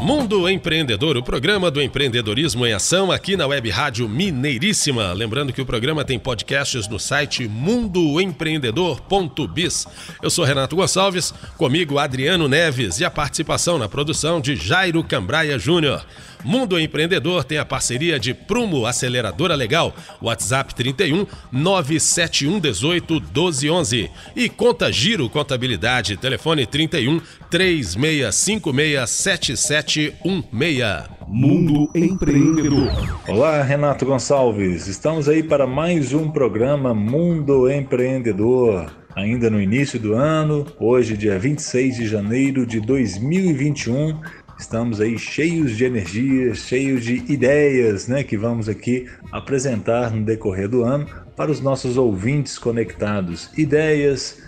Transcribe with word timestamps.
Mundo 0.00 0.48
Empreendedor, 0.48 1.16
o 1.16 1.22
programa 1.24 1.72
do 1.72 1.82
empreendedorismo 1.82 2.64
em 2.64 2.72
ação 2.72 3.10
aqui 3.10 3.36
na 3.36 3.48
Web 3.48 3.68
Rádio 3.68 4.08
Mineiríssima. 4.08 5.12
Lembrando 5.12 5.52
que 5.52 5.60
o 5.60 5.66
programa 5.66 6.04
tem 6.04 6.20
podcasts 6.20 6.86
no 6.86 7.00
site 7.00 7.48
mundoempreendedor.biz. 7.48 9.88
Eu 10.22 10.30
sou 10.30 10.44
Renato 10.44 10.76
Gonçalves, 10.76 11.34
comigo 11.56 11.98
Adriano 11.98 12.46
Neves 12.46 13.00
e 13.00 13.04
a 13.04 13.10
participação 13.10 13.76
na 13.76 13.88
produção 13.88 14.40
de 14.40 14.54
Jairo 14.54 15.02
Cambraia 15.02 15.58
Júnior. 15.58 16.06
Mundo 16.44 16.78
Empreendedor 16.78 17.42
tem 17.42 17.58
a 17.58 17.64
parceria 17.64 18.20
de 18.20 18.32
Prumo 18.32 18.86
Aceleradora 18.86 19.56
Legal, 19.56 19.92
WhatsApp 20.22 20.72
31 20.72 21.26
971 21.50 22.60
18 22.60 23.14
1211 23.14 24.08
e 24.36 24.48
Conta 24.48 24.92
Giro 24.92 25.28
Contabilidade, 25.28 26.16
telefone 26.16 26.64
31 26.64 27.20
3656 27.50 29.87
7716. 29.88 31.08
Mundo 31.26 31.90
Empreendedor. 31.94 32.90
Olá, 33.26 33.62
Renato 33.62 34.04
Gonçalves. 34.04 34.86
Estamos 34.86 35.28
aí 35.28 35.42
para 35.42 35.66
mais 35.66 36.12
um 36.12 36.30
programa 36.30 36.94
Mundo 36.94 37.70
Empreendedor. 37.70 38.92
Ainda 39.16 39.48
no 39.48 39.60
início 39.60 39.98
do 39.98 40.14
ano, 40.14 40.66
hoje, 40.78 41.16
dia 41.16 41.38
26 41.38 41.96
de 41.96 42.06
janeiro 42.06 42.66
de 42.66 42.80
2021, 42.80 44.20
Estamos 44.58 45.00
aí 45.00 45.16
cheios 45.16 45.76
de 45.76 45.84
energia, 45.84 46.52
cheios 46.52 47.04
de 47.04 47.22
ideias, 47.32 48.08
né, 48.08 48.24
que 48.24 48.36
vamos 48.36 48.68
aqui 48.68 49.06
apresentar 49.30 50.10
no 50.10 50.24
decorrer 50.24 50.68
do 50.68 50.82
ano 50.82 51.06
para 51.36 51.48
os 51.48 51.60
nossos 51.60 51.96
ouvintes 51.96 52.58
conectados. 52.58 53.50
Ideias, 53.56 54.42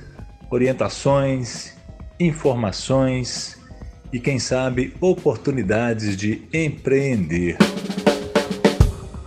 orientações, 0.51 1.77
informações 2.19 3.60
e 4.13 4.19
quem 4.19 4.39
sabe 4.39 4.93
oportunidades 5.01 6.17
de 6.17 6.43
empreender. 6.53 7.57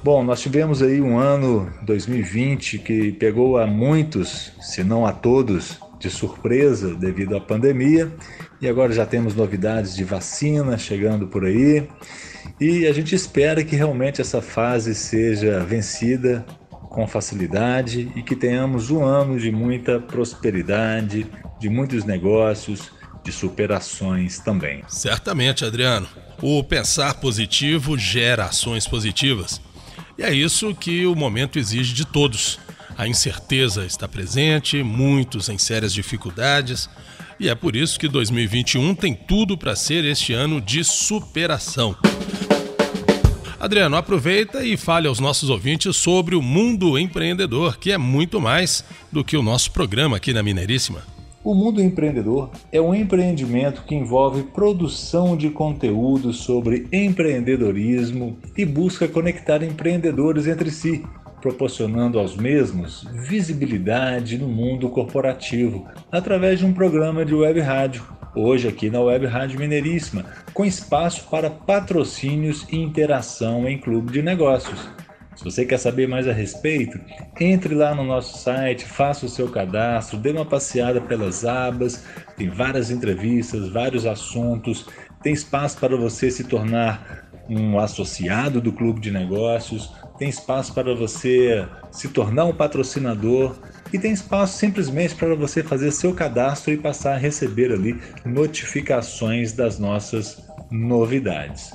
Bom, 0.04 0.24
nós 0.24 0.42
tivemos 0.42 0.82
aí 0.82 1.00
um 1.00 1.18
ano 1.18 1.72
2020 1.84 2.80
que 2.80 3.14
pegou 3.14 3.58
a 3.58 3.66
muitos, 3.66 4.52
se 4.60 4.84
não 4.84 5.06
a 5.06 5.14
todos, 5.14 5.80
de 5.98 6.10
surpresa 6.10 6.94
devido 6.94 7.38
à 7.38 7.40
pandemia 7.40 8.12
e 8.60 8.68
agora 8.68 8.92
já 8.92 9.06
temos 9.06 9.34
novidades 9.34 9.96
de 9.96 10.04
vacina 10.04 10.78
chegando 10.78 11.28
por 11.28 11.46
aí. 11.46 11.88
E 12.60 12.86
a 12.86 12.92
gente 12.92 13.16
espera 13.16 13.64
que 13.64 13.76
realmente 13.76 14.20
essa 14.20 14.42
fase 14.42 14.94
seja 14.94 15.60
vencida 15.60 16.46
com 16.90 17.08
facilidade 17.08 18.12
e 18.16 18.22
que 18.22 18.36
tenhamos 18.36 18.92
um 18.92 19.04
ano 19.04 19.40
de 19.40 19.52
muita 19.52 20.00
prosperidade, 20.00 21.26
de 21.60 21.70
muitos 21.70 22.04
negócios, 22.04 22.92
de 23.24 23.32
superações 23.32 24.40
também. 24.40 24.84
Certamente, 24.88 25.64
Adriano. 25.66 26.08
O 26.42 26.64
pensar 26.64 27.16
positivo 27.16 27.98
gera 27.98 28.46
ações 28.46 28.88
positivas. 28.88 29.62
E 30.18 30.24
é 30.24 30.34
isso 30.34 30.76
que 30.76 31.06
o 31.06 31.16
momento 31.16 31.58
exige 31.58 31.94
de 31.94 32.06
todos. 32.06 32.60
A 32.98 33.08
incerteza 33.08 33.86
está 33.86 34.08
presente, 34.08 34.84
muitos 34.84 35.50
em 35.50 35.58
sérias 35.58 35.94
dificuldades, 35.94 36.90
e 37.40 37.50
é 37.50 37.56
por 37.56 37.76
isso 37.76 38.00
que 38.00 38.08
2021 38.08 38.94
tem 38.94 39.16
tudo 39.16 39.58
para 39.58 39.76
ser 39.76 40.06
este 40.06 40.34
ano 40.34 40.62
de 40.62 40.84
superação. 40.84 41.96
Adriano, 43.60 43.96
aproveita 43.96 44.64
e 44.64 44.76
fale 44.76 45.08
aos 45.08 45.20
nossos 45.20 45.50
ouvintes 45.50 45.96
sobre 45.96 46.36
o 46.36 46.42
mundo 46.42 47.00
empreendedor, 47.00 47.78
que 47.78 47.92
é 47.92 47.98
muito 47.98 48.42
mais 48.42 48.84
do 49.12 49.24
que 49.24 49.38
o 49.38 49.42
nosso 49.42 49.72
programa 49.72 50.18
aqui 50.18 50.34
na 50.34 50.44
Mineiríssima. 50.44 51.13
O 51.44 51.54
Mundo 51.54 51.82
Empreendedor 51.82 52.52
é 52.72 52.80
um 52.80 52.96
empreendimento 52.96 53.84
que 53.84 53.94
envolve 53.94 54.44
produção 54.44 55.36
de 55.36 55.50
conteúdo 55.50 56.32
sobre 56.32 56.88
empreendedorismo 56.90 58.38
e 58.58 58.64
busca 58.64 59.10
conectar 59.10 59.62
empreendedores 59.62 60.48
entre 60.48 60.72
si, 60.72 61.04
proporcionando 61.42 62.18
aos 62.18 62.38
mesmos 62.38 63.06
visibilidade 63.28 64.38
no 64.38 64.48
mundo 64.48 64.88
corporativo 64.88 65.86
através 66.10 66.60
de 66.60 66.66
um 66.66 66.74
programa 66.74 67.26
de 67.26 67.36
web 67.36 67.60
rádio, 67.60 68.06
hoje 68.34 68.70
aqui 68.70 68.90
na 68.90 69.02
Web 69.02 69.26
Rádio 69.26 69.60
Mineiríssima, 69.60 70.26
com 70.54 70.64
espaço 70.64 71.28
para 71.30 71.50
patrocínios 71.50 72.66
e 72.72 72.78
interação 72.78 73.68
em 73.68 73.78
clube 73.78 74.14
de 74.14 74.22
negócios. 74.22 74.80
Se 75.36 75.44
você 75.44 75.66
quer 75.66 75.78
saber 75.78 76.08
mais 76.08 76.28
a 76.28 76.34
respeito, 76.34 77.00
entre 77.40 77.74
lá 77.74 77.94
no 77.96 78.04
nosso 78.04 78.38
site, 78.38 78.86
faça 78.86 79.26
o 79.26 79.30
seu 79.30 79.50
cadastro, 79.50 80.18
dê 80.18 80.32
uma 80.32 80.46
passeada 80.46 81.02
pelas 81.02 81.44
abas, 81.44 82.04
tem 82.38 82.50
várias 82.50 82.92
entrevistas, 82.92 83.70
vários 83.70 84.06
assuntos, 84.06 84.86
tem 85.22 85.34
espaço 85.34 85.80
para 85.80 85.96
você 85.96 86.30
se 86.30 86.44
tornar 86.44 87.24
um 87.50 87.80
associado 87.80 88.62
do 88.62 88.72
clube 88.72 89.02
de 89.02 89.12
negócios, 89.12 89.94
tem 90.18 90.30
espaço 90.30 90.74
para 90.74 90.94
você 90.94 91.68
se 91.92 92.10
tornar 92.10 92.46
um 92.46 92.54
patrocinador 92.54 93.56
e 93.92 94.00
tem 94.00 94.12
espaço 94.12 94.58
simplesmente 94.58 95.16
para 95.16 95.36
você 95.36 95.64
fazer 95.64 95.92
seu 95.92 96.14
cadastro 96.14 96.72
e 96.72 96.78
passar 96.78 97.16
a 97.16 97.18
receber 97.18 97.72
ali 97.72 98.00
notificações 98.26 99.52
das 99.52 99.80
nossas 99.80 100.44
novidades. 100.72 101.72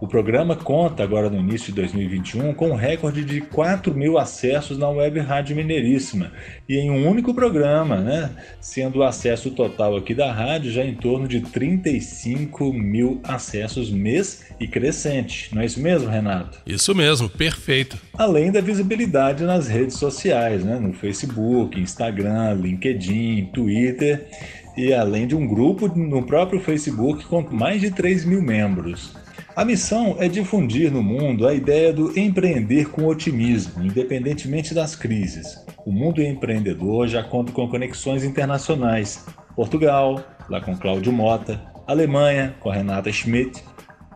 O 0.00 0.06
programa 0.06 0.54
conta 0.54 1.02
agora 1.02 1.28
no 1.28 1.38
início 1.38 1.72
de 1.72 1.80
2021 1.80 2.54
com 2.54 2.70
um 2.70 2.76
recorde 2.76 3.24
de 3.24 3.40
4 3.40 3.92
mil 3.92 4.16
acessos 4.16 4.78
na 4.78 4.88
Web 4.88 5.18
Rádio 5.18 5.56
Mineiríssima 5.56 6.30
e 6.68 6.76
em 6.76 6.88
um 6.88 7.08
único 7.08 7.34
programa, 7.34 7.96
né? 7.96 8.30
Sendo 8.60 9.00
o 9.00 9.02
acesso 9.02 9.50
total 9.50 9.96
aqui 9.96 10.14
da 10.14 10.32
rádio 10.32 10.70
já 10.70 10.84
em 10.84 10.94
torno 10.94 11.26
de 11.26 11.40
35 11.40 12.72
mil 12.72 13.20
acessos 13.24 13.90
mês 13.90 14.44
e 14.60 14.68
crescente. 14.68 15.52
Não 15.52 15.62
é 15.62 15.66
isso 15.66 15.80
mesmo, 15.80 16.08
Renato? 16.08 16.60
Isso 16.64 16.94
mesmo, 16.94 17.28
perfeito. 17.28 17.98
Além 18.16 18.52
da 18.52 18.60
visibilidade 18.60 19.42
nas 19.42 19.66
redes 19.66 19.96
sociais, 19.96 20.64
né? 20.64 20.78
No 20.78 20.92
Facebook, 20.92 21.78
Instagram, 21.80 22.54
LinkedIn, 22.54 23.46
Twitter 23.52 24.28
e 24.76 24.94
além 24.94 25.26
de 25.26 25.34
um 25.34 25.44
grupo 25.44 25.88
no 25.88 26.22
próprio 26.22 26.60
Facebook 26.60 27.24
com 27.24 27.42
mais 27.50 27.80
de 27.80 27.90
3 27.90 28.24
mil 28.24 28.40
membros. 28.40 29.12
A 29.58 29.64
missão 29.64 30.14
é 30.20 30.28
difundir 30.28 30.88
no 30.88 31.02
mundo 31.02 31.44
a 31.44 31.52
ideia 31.52 31.92
do 31.92 32.16
empreender 32.16 32.90
com 32.90 33.04
otimismo, 33.06 33.84
independentemente 33.84 34.72
das 34.72 34.94
crises. 34.94 35.66
O 35.84 35.90
mundo 35.90 36.22
empreendedor 36.22 37.08
já 37.08 37.24
conta 37.24 37.50
com 37.50 37.66
conexões 37.66 38.22
internacionais. 38.22 39.26
Portugal, 39.56 40.22
lá 40.48 40.60
com 40.60 40.76
Cláudio 40.76 41.12
Mota, 41.12 41.60
Alemanha, 41.88 42.54
com 42.60 42.70
Renata 42.70 43.10
Schmidt, 43.10 43.64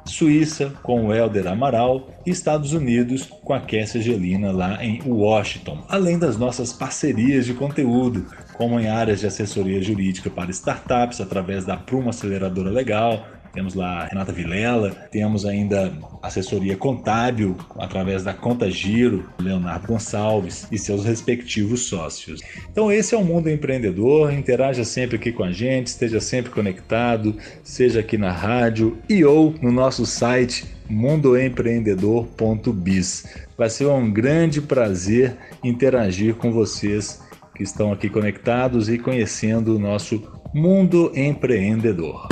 Suíça, 0.05 0.75
com 0.81 1.07
o 1.07 1.13
Helder 1.13 1.49
Amaral 1.49 2.09
e 2.25 2.31
Estados 2.31 2.73
Unidos, 2.73 3.27
com 3.43 3.53
a 3.53 3.59
Kessia 3.59 4.01
Gelina 4.01 4.53
lá 4.53 4.85
em 4.85 5.03
Washington, 5.05 5.85
além 5.89 6.21
das 6.21 6.37
nossas 6.37 6.73
parcerias 6.73 7.47
de 7.47 7.55
conteúdo, 7.55 8.27
como 8.53 8.79
em 8.79 8.87
áreas 8.87 9.19
de 9.19 9.27
assessoria 9.27 9.83
jurídica 9.83 10.31
para 10.31 10.53
startups 10.53 11.21
através 11.21 11.65
da 11.65 11.77
Prumo 11.77 12.11
Aceleradora 12.11 12.71
Legal, 12.71 13.27
temos 13.53 13.75
lá 13.75 14.07
Renata 14.07 14.33
Vilela, 14.33 14.91
temos 15.11 15.45
ainda 15.45 15.93
assessoria 16.23 16.75
contábil 16.77 17.55
através 17.79 18.25
da 18.25 18.33
Conta 18.33 18.71
Giro, 18.71 19.29
Leonardo 19.39 19.87
Gonçalves 19.87 20.67
e 20.73 20.79
seus 20.79 21.05
respectivos 21.05 21.83
sócios. 21.83 22.41
Então 22.71 22.91
esse 22.91 23.15
é 23.15 23.19
o 23.19 23.25
mundo 23.25 23.51
empreendedor, 23.51 24.33
interaja 24.33 24.85
sempre 24.85 25.17
aqui 25.17 25.31
com 25.33 25.45
a 25.45 25.53
gente, 25.53 25.89
esteja 25.89 26.19
sempre 26.21 26.51
conectado, 26.51 27.37
seja 27.63 28.01
aqui 28.01 28.17
na 28.17 28.33
rádio 28.33 28.97
e 29.09 29.23
ou 29.25 29.55
no 29.61 29.71
nosso 29.71 30.07
site 30.07 30.65
mundoempreendedor.biz. 30.89 33.27
Vai 33.57 33.71
ser 33.71 33.87
um 33.87 34.13
grande 34.13 34.61
prazer 34.61 35.37
interagir 35.63 36.35
com 36.35 36.51
vocês 36.53 37.23
que 37.55 37.63
estão 37.63 37.93
aqui 37.93 38.09
conectados 38.09 38.89
e 38.89 38.99
conhecendo 38.99 39.77
o 39.77 39.79
nosso 39.79 40.21
mundo 40.55 41.13
empreendedor. 41.15 42.27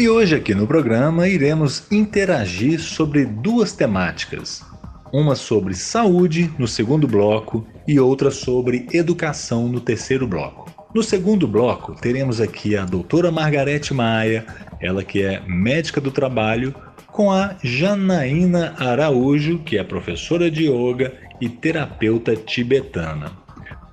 E 0.00 0.08
hoje 0.08 0.34
aqui 0.34 0.54
no 0.54 0.66
programa 0.66 1.28
iremos 1.28 1.86
interagir 1.92 2.80
sobre 2.80 3.26
duas 3.26 3.74
temáticas. 3.74 4.64
Uma 5.12 5.34
sobre 5.34 5.74
saúde 5.74 6.50
no 6.58 6.66
segundo 6.66 7.06
bloco 7.06 7.66
e 7.86 8.00
outra 8.00 8.30
sobre 8.30 8.86
educação 8.94 9.68
no 9.68 9.78
terceiro 9.78 10.26
bloco. 10.26 10.70
No 10.94 11.02
segundo 11.02 11.46
bloco, 11.46 11.94
teremos 11.94 12.40
aqui 12.40 12.78
a 12.78 12.86
doutora 12.86 13.30
Margarete 13.30 13.92
Maia, 13.92 14.46
ela 14.80 15.04
que 15.04 15.22
é 15.22 15.42
médica 15.46 16.00
do 16.00 16.10
trabalho, 16.10 16.74
com 17.08 17.30
a 17.30 17.56
Janaína 17.62 18.74
Araújo, 18.78 19.58
que 19.58 19.76
é 19.76 19.84
professora 19.84 20.50
de 20.50 20.70
yoga 20.70 21.12
e 21.42 21.46
terapeuta 21.46 22.34
tibetana. 22.34 23.32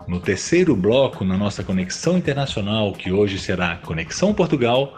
No 0.08 0.22
terceiro 0.22 0.74
bloco, 0.74 1.26
na 1.26 1.38
nossa 1.38 1.66
conexão 1.66 2.18
internacional, 2.18 2.94
que 2.94 3.12
hoje 3.12 3.38
será 3.38 3.76
Conexão 3.76 4.34
Portugal, 4.34 4.96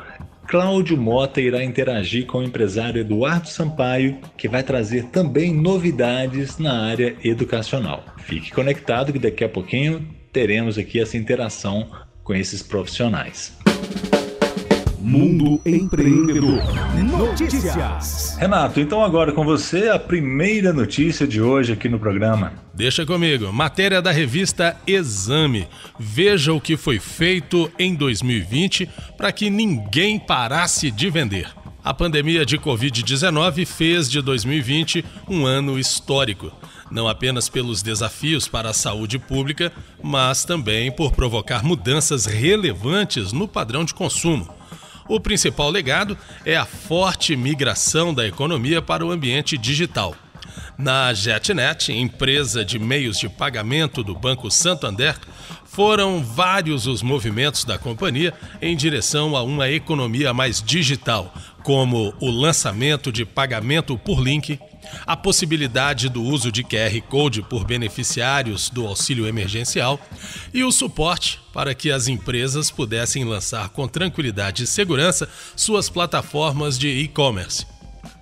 Cláudio 0.49 0.97
Mota 0.97 1.39
irá 1.39 1.63
interagir 1.63 2.25
com 2.25 2.39
o 2.39 2.43
empresário 2.43 2.99
Eduardo 2.99 3.47
Sampaio, 3.47 4.17
que 4.35 4.47
vai 4.47 4.63
trazer 4.63 5.03
também 5.09 5.53
novidades 5.53 6.57
na 6.57 6.87
área 6.87 7.15
educacional. 7.23 8.03
Fique 8.17 8.51
conectado 8.51 9.13
que 9.13 9.19
daqui 9.19 9.43
a 9.43 9.49
pouquinho 9.49 10.03
teremos 10.33 10.79
aqui 10.79 10.99
essa 10.99 11.15
interação 11.17 11.87
com 12.23 12.33
esses 12.33 12.63
profissionais. 12.63 13.58
Mundo 15.01 15.61
Empreendedor. 15.65 16.61
Notícias. 17.17 18.35
Renato, 18.37 18.81
então 18.81 19.03
agora 19.03 19.31
com 19.31 19.45
você 19.45 19.87
a 19.87 19.97
primeira 19.97 20.73
notícia 20.73 21.25
de 21.25 21.41
hoje 21.41 21.71
aqui 21.71 21.87
no 21.87 21.97
programa. 21.97 22.51
Deixa 22.73 23.05
comigo. 23.05 23.51
Matéria 23.53 24.01
da 24.01 24.11
revista 24.11 24.75
Exame. 24.85 25.67
Veja 25.97 26.51
o 26.51 26.59
que 26.59 26.75
foi 26.75 26.99
feito 26.99 27.71
em 27.79 27.95
2020 27.95 28.89
para 29.17 29.31
que 29.31 29.49
ninguém 29.49 30.19
parasse 30.19 30.91
de 30.91 31.09
vender. 31.09 31.47
A 31.81 31.93
pandemia 31.93 32.45
de 32.45 32.57
Covid-19 32.57 33.65
fez 33.65 34.11
de 34.11 34.21
2020 34.21 35.03
um 35.29 35.45
ano 35.45 35.79
histórico, 35.79 36.51
não 36.91 37.07
apenas 37.07 37.47
pelos 37.47 37.81
desafios 37.81 38.49
para 38.49 38.71
a 38.71 38.73
saúde 38.73 39.17
pública, 39.17 39.71
mas 40.03 40.43
também 40.43 40.91
por 40.91 41.13
provocar 41.13 41.63
mudanças 41.63 42.25
relevantes 42.25 43.31
no 43.31 43.47
padrão 43.47 43.85
de 43.85 43.93
consumo 43.93 44.58
o 45.09 45.19
principal 45.19 45.69
legado 45.69 46.17
é 46.45 46.55
a 46.55 46.65
forte 46.65 47.35
migração 47.35 48.13
da 48.13 48.25
economia 48.25 48.81
para 48.81 49.05
o 49.05 49.11
ambiente 49.11 49.57
digital. 49.57 50.15
Na 50.77 51.11
JetNet, 51.11 51.91
empresa 51.91 52.63
de 52.63 52.79
meios 52.79 53.19
de 53.19 53.27
pagamento 53.27 54.01
do 54.01 54.15
Banco 54.15 54.49
Santander, 54.49 55.17
foram 55.65 56.23
vários 56.23 56.87
os 56.87 57.01
movimentos 57.01 57.65
da 57.65 57.77
companhia 57.77 58.33
em 58.61 58.77
direção 58.77 59.35
a 59.35 59.43
uma 59.43 59.69
economia 59.69 60.33
mais 60.33 60.61
digital, 60.61 61.33
como 61.63 62.13
o 62.21 62.29
lançamento 62.29 63.11
de 63.11 63.25
pagamento 63.25 63.97
por 63.97 64.21
link, 64.21 64.59
a 65.05 65.15
possibilidade 65.15 66.09
do 66.09 66.23
uso 66.23 66.51
de 66.51 66.63
QR 66.63 67.01
Code 67.07 67.41
por 67.41 67.65
beneficiários 67.65 68.69
do 68.69 68.85
auxílio 68.85 69.27
emergencial 69.27 69.99
e 70.53 70.63
o 70.63 70.71
suporte 70.71 71.39
para 71.53 71.73
que 71.73 71.91
as 71.91 72.07
empresas 72.07 72.69
pudessem 72.69 73.23
lançar 73.23 73.69
com 73.69 73.87
tranquilidade 73.87 74.63
e 74.63 74.67
segurança 74.67 75.29
suas 75.55 75.89
plataformas 75.89 76.77
de 76.77 76.87
e-commerce. 76.87 77.78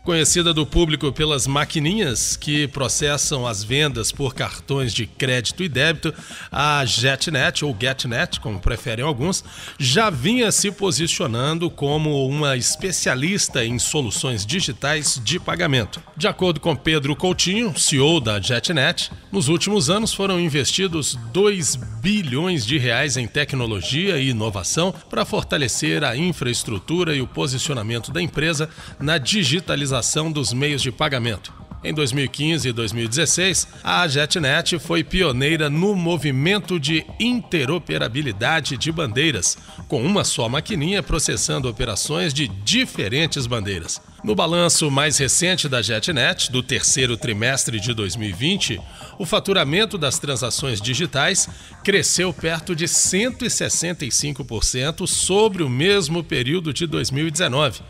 Conhecida 0.08 0.54
do 0.54 0.66
público 0.66 1.12
pelas 1.12 1.46
maquininhas 1.48 2.38
que 2.38 2.66
processam 2.70 3.46
as 3.46 3.62
vendas 3.62 4.10
por 4.10 4.34
cartões 4.34 4.94
de 4.94 5.06
crédito 5.06 5.62
e 5.62 5.68
débito, 5.68 6.14
a 6.50 6.86
JetNet, 6.86 7.66
ou 7.66 7.76
GetNet, 7.78 8.40
como 8.40 8.58
preferem 8.58 9.04
alguns, 9.04 9.44
já 9.78 10.10
vinha 10.10 10.50
se 10.50 10.72
posicionando 10.72 11.70
como 11.70 12.26
uma 12.26 12.56
especialista 12.56 13.66
em 13.66 13.78
soluções 13.78 14.46
digitais 14.46 15.20
de 15.22 15.42
pagamento. 15.42 16.02
De 16.16 16.26
acordo 16.26 16.62
com 16.62 16.74
Pedro 16.74 17.14
Coutinho, 17.14 17.78
CEO 17.78 18.22
da 18.22 18.40
JetNet, 18.40 19.12
nos 19.30 19.50
últimos 19.50 19.90
anos 19.90 20.14
foram 20.14 20.40
investidos 20.40 21.20
2 21.34 21.76
bilhões 22.02 22.66
de 22.66 22.78
reais 22.78 23.18
em 23.18 23.28
tecnologia 23.28 24.18
e 24.18 24.30
inovação 24.30 24.94
para 25.10 25.26
fortalecer 25.26 26.02
a 26.06 26.16
infraestrutura 26.16 27.14
e 27.14 27.22
o 27.22 27.28
posicionamento 27.28 28.10
da 28.10 28.22
empresa 28.22 28.70
na 29.02 29.18
digitalização 29.18 29.97
dos 30.32 30.54
meios 30.54 30.82
de 30.82 30.92
pagamento. 30.92 31.58
Em 31.84 31.94
2015 31.94 32.68
e 32.68 32.72
2016, 32.72 33.68
a 33.84 34.08
JetNet 34.08 34.80
foi 34.80 35.04
pioneira 35.04 35.70
no 35.70 35.96
movimento 35.96 36.80
de 36.80 37.06
interoperabilidade 37.20 38.78
de 38.78 38.92
bandeiras, 38.92 39.56
com 39.88 40.04
uma 40.04 40.24
só 40.24 40.50
maquininha 40.50 41.04
processando 41.04 41.70
operações 41.70 42.34
de 42.34 42.48
diferentes 42.48 43.46
bandeiras. 43.46 44.02
No 44.24 44.34
balanço 44.34 44.90
mais 44.90 45.20
recente 45.20 45.70
da 45.70 45.80
JetNet, 45.82 46.52
do 46.52 46.64
terceiro 46.64 47.16
trimestre 47.16 47.80
de 47.80 47.94
2020, 47.94 48.82
o 49.20 49.26
faturamento 49.26 49.96
das 49.98 50.18
transações 50.18 50.82
digitais 50.82 51.48
cresceu 51.84 52.34
perto 52.34 52.76
de 52.76 52.86
165% 52.86 55.08
sobre 55.08 55.62
o 55.62 55.70
mesmo 55.70 56.24
período 56.24 56.74
de 56.74 56.88
2019 56.88 57.82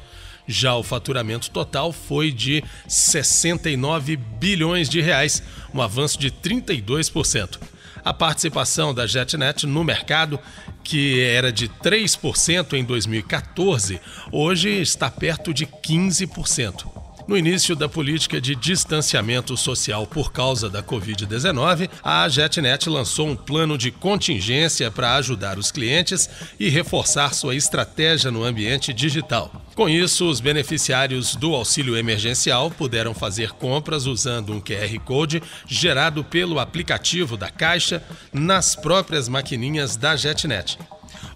já 0.48 0.76
o 0.76 0.84
faturamento 0.84 1.52
total 1.52 1.92
foi 1.92 2.32
de 2.32 2.64
69 2.88 4.16
bilhões 4.16 4.90
de 4.90 5.02
reais, 5.02 5.44
um 5.74 5.82
avanço 5.82 6.18
de 6.18 6.32
32%. 6.32 7.60
A 8.04 8.14
participação 8.14 8.94
da 8.94 9.06
JetNet 9.06 9.68
no 9.68 9.84
mercado, 9.84 10.40
que 10.84 11.20
era 11.20 11.52
de 11.52 11.68
3% 11.68 12.74
em 12.74 12.84
2014, 12.86 14.00
hoje 14.32 14.70
está 14.70 15.12
perto 15.12 15.54
de 15.54 15.66
15%. 15.66 16.97
No 17.28 17.38
início 17.38 17.76
da 17.76 17.90
política 17.90 18.40
de 18.40 18.56
distanciamento 18.56 19.58
social 19.58 20.08
por 20.08 20.32
causa 20.32 20.70
da 20.70 20.82
Covid-19, 20.82 21.90
a 22.02 22.26
JetNet 22.30 22.90
lançou 22.90 23.28
um 23.28 23.36
plano 23.36 23.78
de 23.78 23.92
contingência 23.92 24.90
para 24.90 25.16
ajudar 25.16 25.60
os 25.60 25.70
clientes 25.70 26.30
e 26.58 26.70
reforçar 26.70 27.34
sua 27.34 27.54
estratégia 27.54 28.32
no 28.32 28.46
ambiente 28.46 28.94
digital. 28.94 29.52
Com 29.76 29.90
isso, 29.90 30.30
os 30.30 30.40
beneficiários 30.40 31.36
do 31.36 31.54
auxílio 31.54 31.98
emergencial 31.98 32.72
puderam 32.72 33.14
fazer 33.14 33.52
compras 33.52 34.06
usando 34.06 34.54
um 34.54 34.62
QR 34.62 34.98
Code 35.04 35.44
gerado 35.68 36.24
pelo 36.24 36.60
aplicativo 36.60 37.36
da 37.36 37.50
Caixa 37.50 38.02
nas 38.32 38.74
próprias 38.74 39.28
maquininhas 39.28 39.98
da 39.98 40.16
JetNet. 40.16 40.80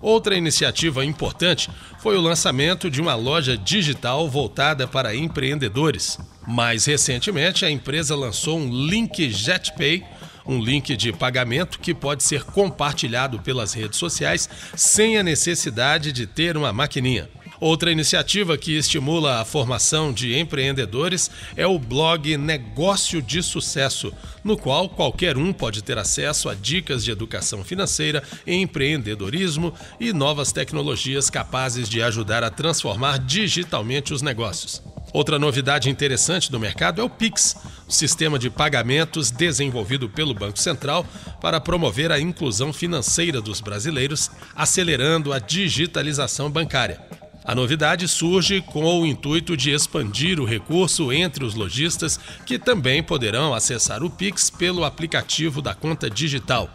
Outra 0.01 0.35
iniciativa 0.35 1.05
importante 1.05 1.69
foi 1.99 2.17
o 2.17 2.21
lançamento 2.21 2.89
de 2.89 2.99
uma 2.99 3.13
loja 3.13 3.55
digital 3.55 4.27
voltada 4.27 4.87
para 4.87 5.15
empreendedores. 5.15 6.17
Mais 6.47 6.85
recentemente, 6.85 7.63
a 7.63 7.69
empresa 7.69 8.15
lançou 8.15 8.57
um 8.57 8.69
link 8.87 9.29
JetPay, 9.29 10.03
um 10.45 10.59
link 10.59 10.97
de 10.97 11.13
pagamento 11.13 11.79
que 11.79 11.93
pode 11.93 12.23
ser 12.23 12.43
compartilhado 12.43 13.39
pelas 13.39 13.73
redes 13.73 13.99
sociais 13.99 14.49
sem 14.75 15.17
a 15.17 15.23
necessidade 15.23 16.11
de 16.11 16.25
ter 16.25 16.57
uma 16.57 16.73
maquininha. 16.73 17.29
Outra 17.61 17.91
iniciativa 17.91 18.57
que 18.57 18.75
estimula 18.75 19.39
a 19.39 19.45
formação 19.45 20.11
de 20.11 20.35
empreendedores 20.35 21.29
é 21.55 21.67
o 21.67 21.77
blog 21.77 22.35
Negócio 22.35 23.21
de 23.21 23.43
Sucesso, 23.43 24.11
no 24.43 24.57
qual 24.57 24.89
qualquer 24.89 25.37
um 25.37 25.53
pode 25.53 25.83
ter 25.83 25.95
acesso 25.95 26.49
a 26.49 26.55
dicas 26.55 27.03
de 27.03 27.11
educação 27.11 27.63
financeira, 27.63 28.23
empreendedorismo 28.47 29.75
e 29.99 30.11
novas 30.11 30.51
tecnologias 30.51 31.29
capazes 31.29 31.87
de 31.87 32.01
ajudar 32.01 32.43
a 32.43 32.49
transformar 32.49 33.19
digitalmente 33.19 34.11
os 34.11 34.23
negócios. 34.23 34.81
Outra 35.13 35.37
novidade 35.37 35.87
interessante 35.87 36.51
do 36.51 36.59
mercado 36.59 36.99
é 36.99 37.03
o 37.03 37.09
Pix, 37.11 37.55
sistema 37.87 38.39
de 38.39 38.49
pagamentos 38.49 39.29
desenvolvido 39.29 40.09
pelo 40.09 40.33
Banco 40.33 40.57
Central 40.57 41.05
para 41.39 41.61
promover 41.61 42.11
a 42.11 42.19
inclusão 42.19 42.73
financeira 42.73 43.39
dos 43.39 43.61
brasileiros, 43.61 44.31
acelerando 44.55 45.31
a 45.31 45.37
digitalização 45.37 46.49
bancária. 46.49 47.20
A 47.43 47.55
novidade 47.55 48.07
surge 48.07 48.61
com 48.61 49.01
o 49.01 49.05
intuito 49.05 49.57
de 49.57 49.71
expandir 49.71 50.39
o 50.39 50.45
recurso 50.45 51.11
entre 51.11 51.43
os 51.43 51.55
lojistas 51.55 52.19
que 52.45 52.59
também 52.59 53.01
poderão 53.01 53.53
acessar 53.53 54.03
o 54.03 54.09
Pix 54.09 54.49
pelo 54.49 54.85
aplicativo 54.85 55.61
da 55.61 55.73
conta 55.73 56.09
digital. 56.09 56.69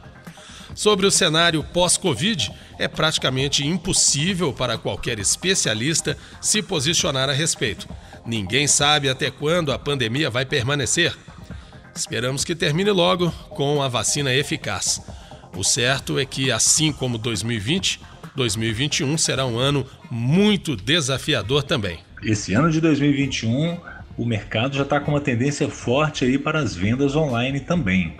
Sobre 0.74 1.06
o 1.06 1.10
cenário 1.10 1.62
pós-Covid, 1.62 2.52
é 2.78 2.88
praticamente 2.88 3.64
impossível 3.64 4.52
para 4.52 4.76
qualquer 4.76 5.18
especialista 5.18 6.18
se 6.40 6.60
posicionar 6.60 7.30
a 7.30 7.32
respeito. 7.32 7.88
Ninguém 8.26 8.66
sabe 8.66 9.08
até 9.08 9.30
quando 9.30 9.72
a 9.72 9.78
pandemia 9.78 10.28
vai 10.28 10.44
permanecer. 10.44 11.16
Esperamos 11.94 12.44
que 12.44 12.54
termine 12.54 12.90
logo 12.90 13.30
com 13.48 13.80
a 13.80 13.88
vacina 13.88 14.34
eficaz. 14.34 15.00
O 15.56 15.64
certo 15.64 16.18
é 16.18 16.26
que, 16.26 16.52
assim 16.52 16.92
como 16.92 17.16
2020, 17.16 18.00
2021 18.36 19.16
será 19.16 19.46
um 19.46 19.58
ano 19.58 19.86
muito 20.10 20.76
desafiador 20.76 21.62
também. 21.62 21.98
Esse 22.22 22.54
ano 22.54 22.70
de 22.70 22.80
2021, 22.80 23.78
o 24.16 24.24
mercado 24.24 24.76
já 24.76 24.82
está 24.82 25.00
com 25.00 25.10
uma 25.10 25.20
tendência 25.20 25.68
forte 25.68 26.24
aí 26.24 26.38
para 26.38 26.60
as 26.60 26.74
vendas 26.74 27.16
online 27.16 27.60
também. 27.60 28.14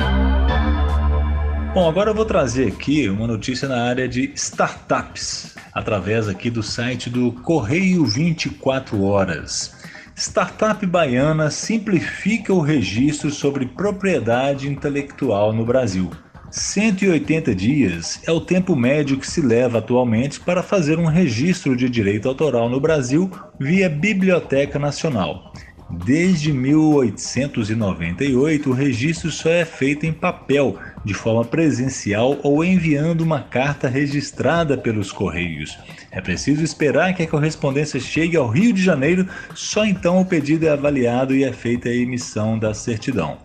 Bom, 1.75 1.89
agora 1.89 2.11
eu 2.11 2.15
vou 2.15 2.25
trazer 2.25 2.69
aqui 2.69 3.07
uma 3.09 3.27
notícia 3.27 3.69
na 3.69 3.83
área 3.83 4.09
de 4.09 4.33
startups, 4.35 5.55
através 5.75 6.27
aqui 6.27 6.49
do 6.49 6.63
site 6.63 7.11
do 7.11 7.33
Correio 7.33 8.05
24 8.07 9.03
Horas. 9.03 9.77
Startup 10.15 10.87
baiana 10.87 11.51
simplifica 11.51 12.55
o 12.55 12.63
registro 12.63 13.31
sobre 13.31 13.67
propriedade 13.67 14.67
intelectual 14.67 15.53
no 15.53 15.67
Brasil. 15.67 16.11
180 16.57 17.55
dias 17.55 18.19
é 18.27 18.33
o 18.33 18.41
tempo 18.41 18.75
médio 18.75 19.19
que 19.19 19.29
se 19.29 19.43
leva 19.43 19.77
atualmente 19.77 20.41
para 20.41 20.63
fazer 20.63 20.99
um 20.99 21.05
registro 21.05 21.77
de 21.77 21.87
direito 21.87 22.27
autoral 22.27 22.71
no 22.71 22.81
Brasil 22.81 23.31
via 23.61 23.91
Biblioteca 23.91 24.79
Nacional. 24.79 25.53
Desde 25.91 26.55
1898, 26.55 28.71
o 28.71 28.73
registro 28.73 29.31
só 29.31 29.51
é 29.51 29.67
feito 29.67 30.07
em 30.07 30.15
papel, 30.15 30.79
de 31.05 31.13
forma 31.13 31.45
presencial 31.45 32.39
ou 32.43 32.65
enviando 32.65 33.21
uma 33.21 33.43
carta 33.43 33.87
registrada 33.87 34.79
pelos 34.79 35.13
Correios. 35.13 35.79
É 36.11 36.23
preciso 36.23 36.65
esperar 36.65 37.15
que 37.15 37.23
a 37.23 37.29
correspondência 37.29 38.01
chegue 38.01 38.35
ao 38.35 38.49
Rio 38.49 38.73
de 38.73 38.83
Janeiro, 38.83 39.29
só 39.55 39.85
então 39.85 40.23
o 40.23 40.25
pedido 40.25 40.67
é 40.67 40.71
avaliado 40.71 41.37
e 41.37 41.45
é 41.45 41.53
feita 41.53 41.91
a 41.91 41.95
emissão 41.95 42.59
da 42.59 42.73
certidão. 42.73 43.37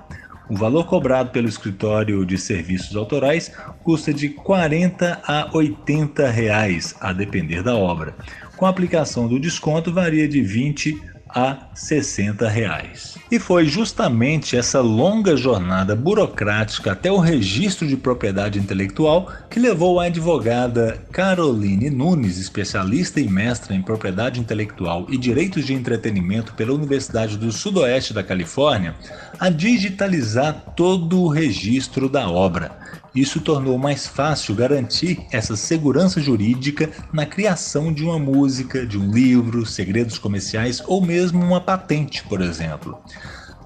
O 0.52 0.54
valor 0.54 0.86
cobrado 0.86 1.30
pelo 1.32 1.48
escritório 1.48 2.26
de 2.26 2.38
serviços 2.38 2.94
autorais 2.98 3.54
custa 3.86 4.14
de 4.14 4.28
40 4.28 5.22
a 5.26 5.50
80 5.54 6.30
reais, 6.30 6.94
a 7.00 7.14
depender 7.14 7.64
da 7.64 7.74
obra. 7.74 8.14
Com 8.58 8.66
a 8.66 8.70
aplicação 8.70 9.30
do 9.30 9.40
desconto 9.40 9.94
varia 9.94 10.28
de 10.28 10.42
20 10.42 11.02
a 11.34 11.58
60 11.74 12.48
reais. 12.48 13.18
E 13.32 13.40
foi 13.40 13.66
justamente 13.66 14.58
essa 14.58 14.82
longa 14.82 15.38
jornada 15.38 15.96
burocrática 15.96 16.92
até 16.92 17.12
o 17.12 17.18
registro 17.18 17.88
de 17.88 17.96
propriedade 17.96 18.60
intelectual 18.60 19.32
que 19.50 19.60
levou 19.60 20.00
a 20.00 20.06
advogada 20.06 21.04
Caroline 21.12 21.90
Nunes, 21.90 22.38
especialista 22.38 23.20
e 23.20 23.28
mestra 23.28 23.74
em 23.74 23.82
propriedade 23.82 24.40
intelectual 24.40 25.06
e 25.10 25.18
direitos 25.18 25.66
de 25.66 25.74
entretenimento 25.74 26.54
pela 26.54 26.74
Universidade 26.74 27.38
do 27.38 27.52
Sudoeste 27.52 28.14
da 28.14 28.24
Califórnia, 28.24 28.96
a 29.40 29.50
digitalizar 29.50 30.74
todo 30.76 31.22
o 31.22 31.28
registro 31.28 32.10
da 32.10 32.30
obra 32.30 33.01
isso 33.14 33.42
tornou 33.42 33.78
mais 33.78 34.08
fácil 34.08 34.56
garantir 34.56 35.26
essa 35.32 35.56
segurança 35.56 36.22
jurídica 36.22 36.90
na 37.12 37.26
criação 37.26 37.92
de 37.92 38.04
uma 38.04 38.18
música, 38.18 38.86
de 38.86 38.98
um 38.98 39.12
livro, 39.12 39.66
segredos 39.66 40.18
comerciais 40.18 40.82
ou 40.88 41.02
mesmo 41.02 41.44
uma 41.44 41.60
patente, 41.60 42.24
por 42.24 42.42
exemplo. 42.42 42.98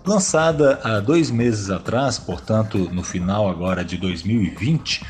Lançada 0.05 0.79
há 0.83 0.99
dois 0.99 1.31
meses 1.31 1.69
atrás, 1.69 2.17
portanto 2.17 2.89
no 2.91 3.03
final 3.03 3.49
agora 3.49 3.83
de 3.83 3.97
2020, 3.97 5.03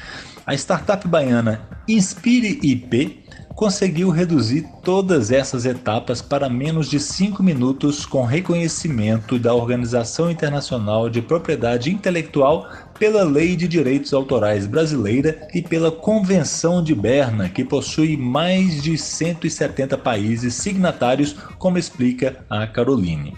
a 0.46 0.54
startup 0.54 1.08
baiana 1.08 1.62
Inspire 1.88 2.60
IP 2.62 3.26
conseguiu 3.56 4.10
reduzir 4.10 4.68
todas 4.84 5.32
essas 5.32 5.66
etapas 5.66 6.22
para 6.22 6.50
menos 6.50 6.90
de 6.90 7.00
5 7.00 7.42
minutos 7.42 8.06
com 8.06 8.26
reconhecimento 8.26 9.40
da 9.40 9.54
Organização 9.54 10.30
Internacional 10.30 11.10
de 11.10 11.22
Propriedade 11.22 11.90
Intelectual 11.90 12.70
pela 12.98 13.24
Lei 13.24 13.56
de 13.56 13.68
Direitos 13.68 14.14
Autorais 14.14 14.66
Brasileira 14.66 15.48
e 15.54 15.62
pela 15.62 15.92
Convenção 15.92 16.84
de 16.84 16.96
Berna, 16.96 17.50
que 17.50 17.64
possui 17.64 18.16
mais 18.16 18.82
de 18.82 18.98
170 18.98 19.98
países 19.98 20.54
signatários, 20.56 21.36
como 21.58 21.78
explica 21.78 22.46
a 22.50 22.66
Caroline. 22.66 23.34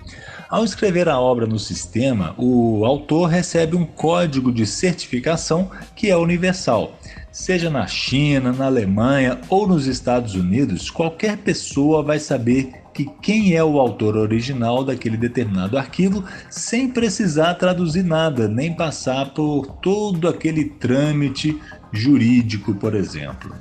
Ao 0.49 0.63
escrever 0.63 1.09
a 1.09 1.19
obra 1.19 1.45
no 1.45 1.59
sistema, 1.59 2.33
o 2.37 2.85
autor 2.85 3.25
recebe 3.25 3.75
um 3.75 3.85
código 3.85 4.51
de 4.51 4.65
certificação 4.65 5.69
que 5.93 6.09
é 6.09 6.15
universal. 6.15 6.97
Seja 7.31 7.69
na 7.69 7.85
China, 7.85 8.53
na 8.53 8.65
Alemanha 8.65 9.39
ou 9.49 9.67
nos 9.67 9.87
Estados 9.87 10.35
Unidos, 10.35 10.89
qualquer 10.89 11.37
pessoa 11.37 12.01
vai 12.01 12.17
saber 12.17 12.71
que 12.97 13.05
quem 13.21 13.53
é 13.53 13.63
o 13.63 13.79
autor 13.79 14.17
original 14.17 14.83
daquele 14.83 15.17
determinado 15.17 15.77
arquivo 15.77 16.23
sem 16.49 16.89
precisar 16.89 17.53
traduzir 17.53 18.03
nada, 18.03 18.47
nem 18.47 18.73
passar 18.73 19.35
por 19.35 19.67
todo 19.67 20.27
aquele 20.27 20.65
trâmite 20.65 21.61
jurídico, 21.91 22.73
por 22.73 22.95
exemplo. 22.95 23.53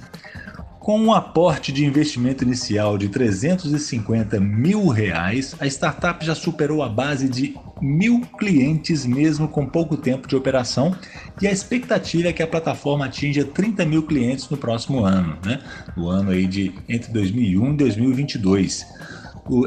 Com 0.81 0.99
um 1.01 1.13
aporte 1.13 1.71
de 1.71 1.85
investimento 1.85 2.45
inicial 2.45 2.97
de 2.97 3.11
350 3.11 4.41
mil 4.41 4.87
reais, 4.87 5.55
a 5.61 5.67
startup 5.67 6.25
já 6.25 6.35
superou 6.35 6.83
a 6.83 6.89
base 6.89 7.29
de 7.29 7.55
mil 7.83 8.23
clientes 8.39 9.05
mesmo 9.05 9.49
com 9.49 9.67
pouco 9.67 9.99
tempo 9.99 10.27
de 10.27 10.35
operação 10.35 10.97
e 11.43 11.47
a 11.47 11.53
expectativa 11.53 12.29
é 12.29 12.33
que 12.33 12.43
a 12.43 12.47
plataforma 12.47 13.05
atinja 13.05 13.45
30 13.45 13.85
mil 13.85 14.05
clientes 14.05 14.49
no 14.49 14.57
próximo 14.57 15.05
ano, 15.05 15.37
né? 15.45 15.61
no 15.95 16.09
ano 16.09 16.31
aí 16.31 16.47
de 16.47 16.73
entre 16.89 17.13
2001 17.13 17.75
e 17.75 17.77
2022 17.77 18.87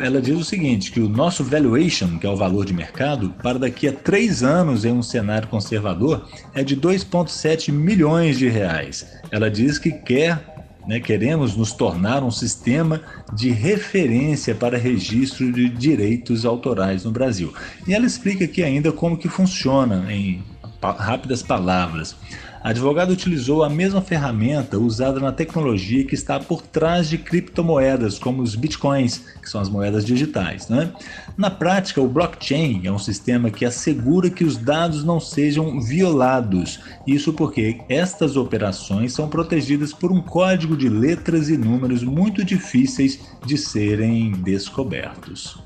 ela 0.01 0.21
diz 0.21 0.37
o 0.37 0.43
seguinte, 0.43 0.91
que 0.91 0.99
o 0.99 1.07
nosso 1.07 1.43
valuation, 1.43 2.17
que 2.17 2.27
é 2.27 2.29
o 2.29 2.35
valor 2.35 2.65
de 2.65 2.73
mercado, 2.73 3.33
para 3.41 3.57
daqui 3.57 3.87
a 3.87 3.93
três 3.93 4.43
anos 4.43 4.85
em 4.85 4.91
um 4.91 5.01
cenário 5.01 5.47
conservador, 5.47 6.27
é 6.53 6.63
de 6.63 6.75
2,7 6.75 7.71
milhões 7.71 8.37
de 8.37 8.49
reais. 8.49 9.07
Ela 9.31 9.49
diz 9.49 9.77
que 9.77 9.91
quer 9.91 10.57
né, 10.87 10.99
queremos 10.99 11.55
nos 11.55 11.71
tornar 11.71 12.23
um 12.23 12.31
sistema 12.31 13.01
de 13.33 13.51
referência 13.51 14.55
para 14.55 14.75
registro 14.75 15.51
de 15.51 15.69
direitos 15.69 16.45
autorais 16.45 17.03
no 17.03 17.11
Brasil. 17.11 17.53
E 17.87 17.93
ela 17.93 18.07
explica 18.07 18.45
aqui 18.45 18.63
ainda 18.63 18.91
como 18.91 19.15
que 19.15 19.29
funciona 19.29 20.11
em 20.11 20.43
rápidas 20.81 21.43
palavras. 21.43 22.15
A 22.61 22.69
advogada 22.69 23.13
utilizou 23.13 23.63
a 23.63 23.69
mesma 23.69 24.01
ferramenta 24.01 24.77
usada 24.77 25.19
na 25.19 25.31
tecnologia 25.31 26.03
que 26.03 26.13
está 26.13 26.39
por 26.39 26.61
trás 26.61 27.09
de 27.09 27.17
criptomoedas, 27.17 28.19
como 28.19 28.41
os 28.41 28.53
bitcoins, 28.53 29.23
que 29.41 29.49
são 29.49 29.61
as 29.61 29.69
moedas 29.69 30.03
digitais. 30.03 30.67
Né? 30.67 30.91
Na 31.37 31.49
prática, 31.49 32.01
o 32.01 32.07
blockchain 32.07 32.85
é 32.85 32.91
um 32.91 32.99
sistema 32.99 33.49
que 33.49 33.63
assegura 33.63 34.29
que 34.29 34.43
os 34.43 34.57
dados 34.57 35.05
não 35.05 35.21
sejam 35.21 35.79
violados. 35.79 36.81
Isso 37.07 37.31
porque 37.31 37.79
estas 37.87 38.35
operações 38.35 39.13
são 39.13 39.29
protegidas 39.29 39.93
por 39.93 40.11
um 40.11 40.21
código 40.21 40.75
de 40.75 40.89
letras 40.89 41.47
e 41.47 41.57
números 41.57 42.03
muito 42.03 42.43
difíceis 42.43 43.19
de 43.45 43.57
serem 43.57 44.33
descobertos. 44.33 45.63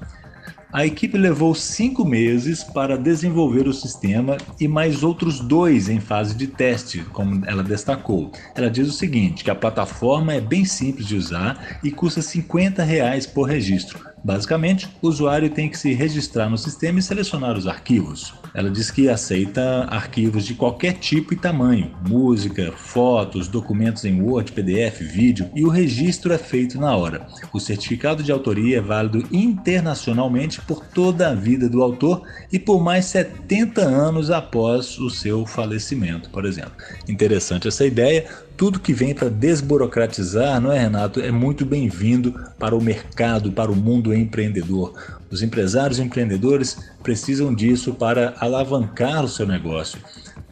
A 0.74 0.88
equipe 0.88 1.20
levou 1.20 1.54
cinco 1.54 2.04
meses 2.04 2.64
para 2.64 2.98
desenvolver 2.98 3.68
o 3.68 3.74
sistema 3.74 4.38
e 4.60 4.68
mais 4.68 5.04
outros 5.04 5.40
dois 5.40 5.88
em 5.88 6.00
fase 6.00 6.34
de 6.34 6.48
teste, 6.48 7.04
como 7.14 7.46
ela 7.46 7.62
destacou. 7.62 8.32
Ela 8.56 8.72
diz 8.72 8.88
o 8.88 8.92
seguinte: 8.92 9.44
que 9.44 9.52
a 9.52 9.56
plataforma 9.56 10.34
é 10.34 10.42
bem 10.42 10.66
simples 10.66 11.06
de 11.06 11.16
usar 11.16 11.80
e 11.84 11.92
custa 11.92 12.24
50 12.24 12.82
reais 12.82 13.28
por 13.28 13.44
registro. 13.44 14.14
Basicamente, 14.24 14.88
o 15.02 15.10
usuário 15.10 15.50
tem 15.50 15.70
que 15.70 15.78
se 15.78 15.94
registrar 15.94 16.50
no 16.50 16.58
sistema 16.58 16.98
e 16.98 17.02
selecionar 17.02 17.58
os 17.58 17.68
arquivos. 17.68 18.34
Ela 18.54 18.70
diz 18.70 18.90
que 18.90 19.10
aceita 19.10 19.86
arquivos 19.90 20.46
de 20.46 20.54
qualquer 20.54 20.94
tipo 20.94 21.34
e 21.34 21.38
tamanho, 21.38 21.94
música, 22.08 22.72
fotos, 22.72 23.50
documentos 23.50 24.06
em 24.06 24.22
Word, 24.22 24.54
PDF, 24.54 25.02
vídeo, 25.02 25.52
e 25.54 25.66
o 25.66 25.70
registro 25.70 26.32
é 26.32 26.38
feito 26.38 26.80
na 26.80 26.96
hora. 26.96 27.28
O 27.52 27.60
certificado 27.60 28.24
de 28.24 28.32
autoria 28.32 28.78
é 28.78 28.82
válido 28.82 29.28
internacionalmente 29.30 30.62
por 30.68 30.86
toda 30.86 31.30
a 31.30 31.34
vida 31.34 31.70
do 31.70 31.82
autor 31.82 32.24
e 32.52 32.60
por 32.60 32.82
mais 32.82 33.06
70 33.06 33.82
anos 33.82 34.32
após 34.32 34.98
o 34.98 35.10
seu 35.10 35.46
falecimento, 35.46 36.30
por 36.30 36.46
exemplo. 36.46 36.74
Interessante 37.08 37.68
essa 37.68 37.86
ideia. 37.86 38.26
Tudo 38.56 38.80
que 38.80 38.94
vem 38.94 39.14
para 39.14 39.30
desburocratizar, 39.30 40.62
não 40.62 40.72
é, 40.72 40.80
Renato? 40.80 41.20
É 41.20 41.32
muito 41.32 41.66
bem-vindo 41.66 42.34
para 42.60 42.76
o 42.76 42.82
mercado, 42.82 43.52
para 43.52 43.72
o 43.72 43.76
mundo 43.76 44.14
empreendedor. 44.14 44.94
Os 45.32 45.42
empresários 45.42 46.00
e 46.00 46.04
empreendedores 46.04 46.78
precisam 47.02 47.54
disso 47.54 47.94
para 47.94 48.36
alavancar 48.40 49.24
o 49.24 49.28
seu 49.28 49.48
negócio. 49.48 50.00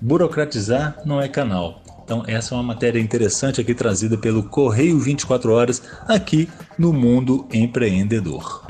Burocratizar 0.02 0.98
não 1.06 1.22
é 1.22 1.28
canal. 1.28 1.84
Então, 2.04 2.24
essa 2.28 2.54
é 2.54 2.58
uma 2.58 2.64
matéria 2.64 3.00
interessante 3.00 3.62
aqui 3.62 3.74
trazida 3.74 4.18
pelo 4.18 4.44
Correio 4.44 5.00
24 5.00 5.54
Horas, 5.54 5.82
aqui 6.08 6.50
no 6.78 6.92
Mundo 6.92 7.48
Empreendedor. 7.54 8.66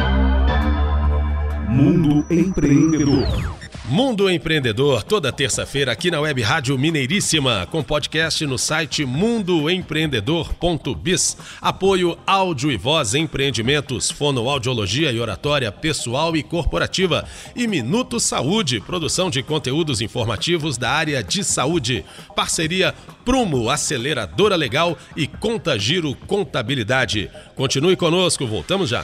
Mundo 1.81 2.23
Empreendedor. 2.29 3.57
Mundo 3.85 4.29
Empreendedor, 4.29 5.01
toda 5.01 5.31
terça-feira 5.31 5.91
aqui 5.91 6.11
na 6.11 6.21
Web 6.21 6.39
Rádio 6.43 6.77
Mineiríssima, 6.77 7.67
com 7.71 7.81
podcast 7.81 8.45
no 8.45 8.55
site 8.55 9.03
mundoempreendedor.biz. 9.03 11.37
Apoio 11.59 12.15
áudio 12.27 12.71
e 12.71 12.77
voz 12.77 13.15
empreendimentos, 13.15 14.11
fonoaudiologia 14.11 15.11
e 15.11 15.19
oratória 15.19 15.71
pessoal 15.71 16.37
e 16.37 16.43
corporativa. 16.43 17.25
E 17.55 17.65
Minuto 17.65 18.19
Saúde, 18.19 18.79
produção 18.79 19.31
de 19.31 19.41
conteúdos 19.41 20.01
informativos 20.01 20.77
da 20.77 20.91
área 20.91 21.23
de 21.23 21.43
saúde. 21.43 22.05
Parceria 22.35 22.93
Prumo, 23.25 23.71
aceleradora 23.71 24.55
legal 24.55 24.95
e 25.17 25.25
Contagiro 25.25 26.13
Contabilidade. 26.27 27.31
Continue 27.55 27.95
conosco, 27.95 28.45
voltamos 28.45 28.87
já. 28.87 29.03